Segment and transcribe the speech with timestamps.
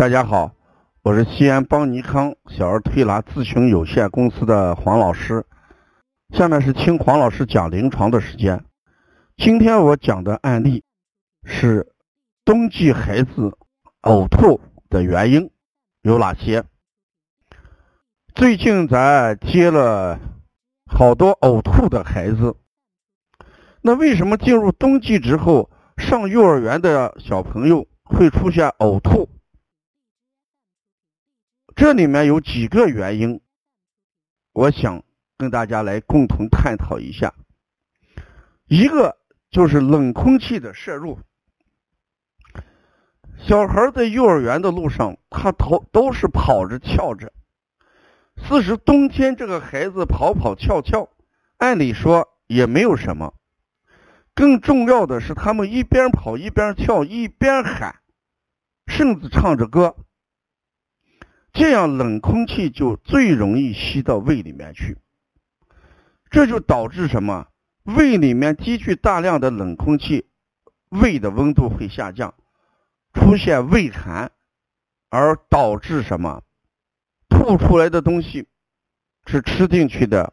[0.00, 0.54] 大家好，
[1.02, 5.44] 我是西安邦尼康小儿推拿咨询有限公司的黄老师。
[6.34, 8.64] 下面是听黄老师讲临床的时间。
[9.36, 10.82] 今天我讲的案例
[11.44, 11.92] 是
[12.46, 13.54] 冬季孩子
[14.00, 14.58] 呕吐
[14.88, 15.50] 的原因
[16.00, 16.64] 有哪些？
[18.34, 20.18] 最近咱接了
[20.86, 22.56] 好多呕吐的孩子，
[23.82, 29.28] 那为什么进入冬季之后，上幼儿园的小朋友会出现呕吐？
[31.80, 33.40] 这里面有几个原因，
[34.52, 35.02] 我想
[35.38, 37.32] 跟大家来共同探讨一下。
[38.66, 39.16] 一个
[39.50, 41.18] 就是冷空气的摄入，
[43.38, 47.32] 小孩在幼儿园的路上，他头都是跑着跳着。
[48.36, 51.08] 四时冬天，这个孩子跑跑跳跳，
[51.56, 53.32] 按理说也没有什么。
[54.34, 58.00] 更重要的是，他们一边跑一边跳，一边喊，
[58.86, 59.96] 甚至唱着歌。
[61.52, 64.96] 这样冷空气就最容易吸到胃里面去，
[66.30, 67.48] 这就导致什么？
[67.82, 70.28] 胃里面积聚大量的冷空气，
[70.90, 72.34] 胃的温度会下降，
[73.12, 74.30] 出现胃寒，
[75.08, 76.44] 而导致什么？
[77.28, 78.46] 吐出来的东西
[79.26, 80.32] 是吃进去的，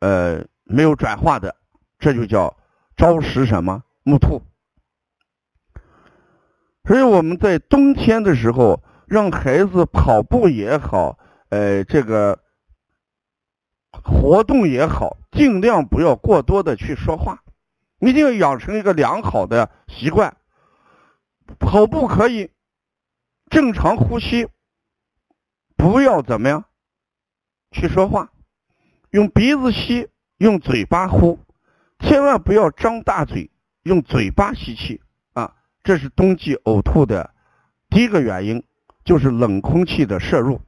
[0.00, 1.56] 呃，没有转化的，
[1.98, 2.54] 这就叫
[2.96, 3.82] 招食什么？
[4.02, 4.42] 木吐。
[6.84, 8.82] 所以我们在冬天的时候。
[9.06, 11.18] 让孩子跑步也好，
[11.50, 12.40] 呃，这个
[13.90, 17.42] 活动也好，尽量不要过多的去说话，
[18.00, 20.36] 一定要养成一个良好的习惯。
[21.58, 22.50] 跑步可以
[23.50, 24.48] 正常呼吸，
[25.76, 26.64] 不要怎么样
[27.70, 28.32] 去说话，
[29.10, 31.38] 用鼻子吸，用嘴巴呼，
[32.00, 33.50] 千万不要张大嘴，
[33.82, 35.02] 用嘴巴吸气
[35.34, 35.54] 啊！
[35.82, 37.34] 这是冬季呕吐的
[37.90, 38.64] 第一个原因。
[39.04, 40.60] 就是冷空气的摄入。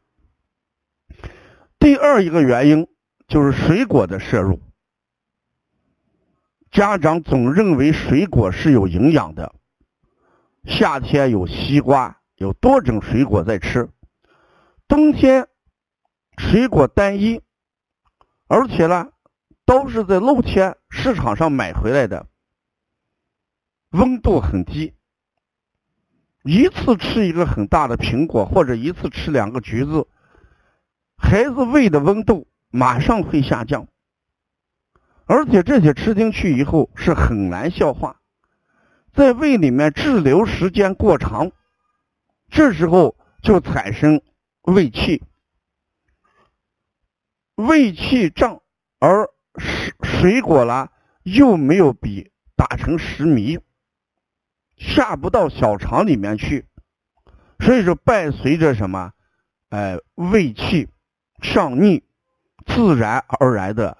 [1.78, 2.86] 第二一个原因
[3.26, 4.60] 就是水果的摄入。
[6.70, 9.54] 家长总认为水果是有营养的，
[10.64, 13.88] 夏天有西瓜，有多种水果在吃，
[14.86, 15.48] 冬天
[16.36, 17.40] 水果单一，
[18.48, 19.08] 而且呢
[19.64, 22.26] 都是在露天市场上买回来的，
[23.90, 24.92] 温度很低。
[26.46, 30.06] 一次吃一个很大的苹果，或者一次吃两个橘子，
[31.16, 33.88] 孩子胃的温度马上会下降，
[35.24, 38.20] 而且这些吃进去以后是很难消化，
[39.12, 41.50] 在胃里面滞留时间过长，
[42.48, 44.22] 这时候就产生
[44.62, 45.24] 胃气，
[47.56, 48.62] 胃气胀，
[49.00, 50.92] 而水水果啦
[51.24, 53.60] 又没有比打成食糜。
[54.76, 56.66] 下不到小肠里面去，
[57.60, 59.12] 所以说伴随着什么，
[59.70, 60.88] 哎，胃气
[61.40, 62.04] 上逆，
[62.66, 63.98] 自然而然的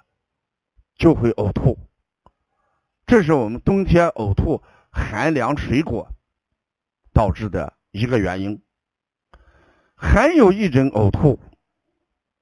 [0.97, 1.79] 就会呕吐。
[3.07, 6.09] 这是我们冬天呕吐寒凉水果
[7.13, 8.63] 导致的一个原因。
[9.95, 11.41] 还有一种呕吐，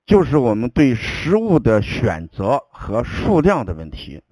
[0.07, 4.23] 就是我们对食物的选择和数量的问题。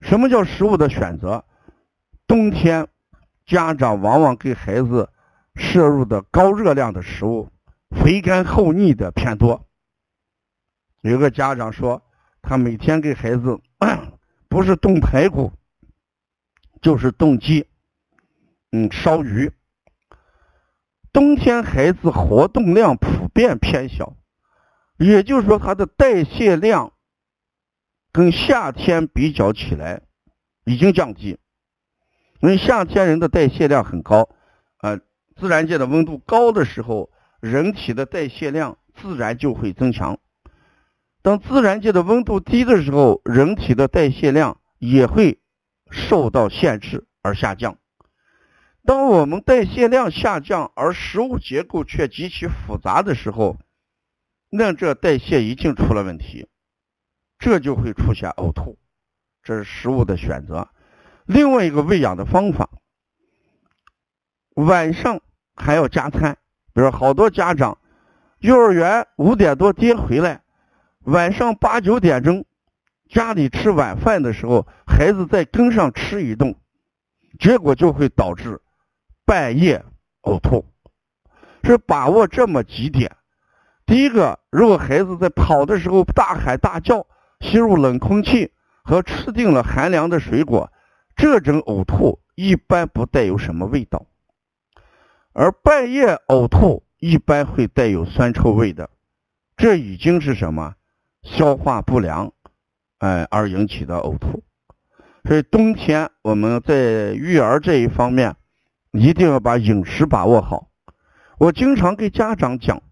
[0.00, 1.44] 什么叫食物的选择？
[2.26, 2.88] 冬天，
[3.44, 5.10] 家长往往给孩子
[5.54, 7.50] 摄入的高热量的食物，
[7.90, 9.66] 肥甘厚腻的偏多。
[11.02, 12.02] 有个家长说，
[12.42, 13.60] 他每天给孩子
[14.48, 15.52] 不是炖排骨，
[16.82, 17.68] 就是炖鸡，
[18.72, 19.52] 嗯，烧鱼。
[21.12, 24.16] 冬天孩子活动量普遍偏小，
[24.98, 26.92] 也就是说，他的代谢量
[28.10, 30.02] 跟夏天比较起来
[30.64, 31.38] 已经降低。
[32.46, 34.28] 因为夏天人的代谢量很高，
[34.80, 35.00] 呃，
[35.34, 37.10] 自然界的温度高的时候，
[37.40, 40.14] 人体的代谢量自然就会增强；
[41.22, 45.40] 当自然界的温度低的时候，人体的代谢量也会
[45.90, 47.78] 受到限制而下降。
[48.84, 53.56] 当我们代谢量下降，而食物结构却极其复杂的时候，
[54.50, 56.46] 那这代谢一定出了问题，
[57.40, 58.78] 这就会出现呕吐。
[59.42, 60.68] 这是食物的选择。
[61.26, 62.70] 另外一个喂养的方法，
[64.54, 65.20] 晚上
[65.54, 66.38] 还要加餐。
[66.72, 67.78] 比如好多家长，
[68.38, 70.42] 幼儿园五点多接回来，
[71.04, 72.44] 晚上八九点钟
[73.08, 76.54] 家里吃晚饭的时候，孩子再跟上吃一顿，
[77.40, 78.60] 结果就会导致
[79.24, 79.84] 半夜
[80.22, 80.64] 呕吐。
[81.64, 83.16] 是把握这么几点：
[83.84, 87.04] 第一个，如果孩子在跑的时候大喊大叫，
[87.40, 88.52] 吸入冷空气
[88.84, 90.70] 和吃定了寒凉的水果。
[91.16, 94.04] 这种呕吐一般不带有什么味道，
[95.32, 98.90] 而半夜呕吐一般会带有酸臭味的，
[99.56, 100.74] 这已经是什么
[101.22, 102.30] 消化不良，
[102.98, 104.44] 哎而引起的呕吐。
[105.24, 108.36] 所以冬天我们在育儿这一方面
[108.92, 110.68] 一定要把饮食把握好。
[111.38, 112.82] 我经常给家长讲，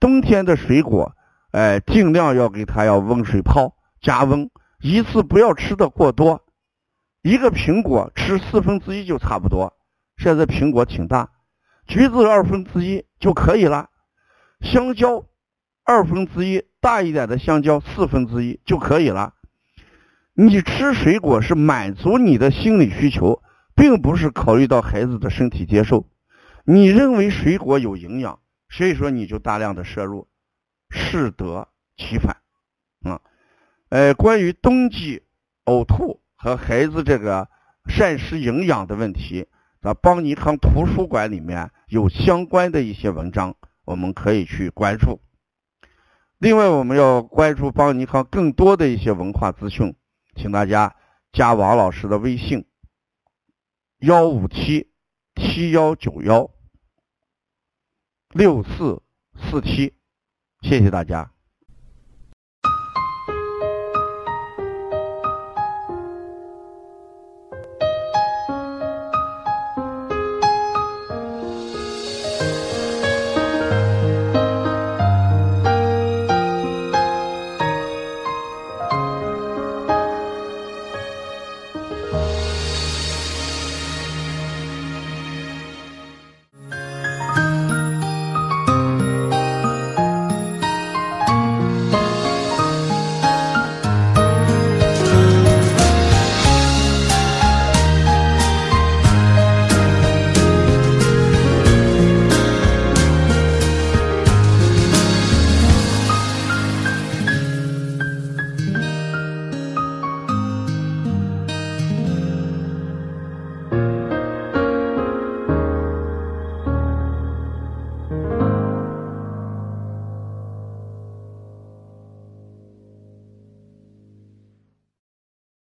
[0.00, 1.14] 冬天的水果，
[1.52, 4.50] 哎，尽量要给他要温水泡，加温，
[4.80, 6.42] 一次不要吃的过多。
[7.22, 9.76] 一个苹果吃四分之一就差不多，
[10.16, 11.30] 现在苹果挺大，
[11.86, 13.90] 橘子二分之一就可以了。
[14.60, 15.24] 香蕉
[15.84, 19.34] 二分之一，大一点的香蕉四分之一就可以了。
[20.34, 23.42] 你吃水果是满足你的心理需求，
[23.74, 26.08] 并不是考虑到孩子的身体接受。
[26.64, 28.38] 你认为水果有营养，
[28.68, 30.28] 所以说你就大量的摄入，
[30.90, 32.36] 适得其反
[33.02, 33.20] 啊。
[33.88, 35.22] 呃，关于冬季
[35.64, 37.50] 呕吐和孩子这个
[37.88, 39.48] 膳食营养的问题，
[39.82, 45.20] 在邦尼康图书馆里面有相关的一些文章，我们可以去关注。
[46.38, 49.96] 另外，我们要关注邦尼康更多的一些文化资讯，
[50.36, 50.94] 请大家
[51.32, 52.64] 加王老师的微信：
[53.98, 54.92] 幺五七
[55.34, 56.48] 七幺九幺。
[58.30, 59.02] 六四
[59.34, 59.94] 四七，
[60.60, 61.32] 谢谢大家。